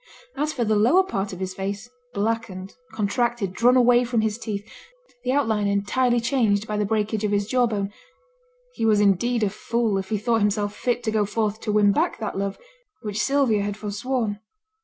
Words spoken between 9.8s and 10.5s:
if he thought